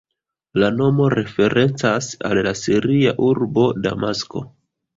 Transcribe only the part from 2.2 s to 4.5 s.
al la siria urbo Damasko.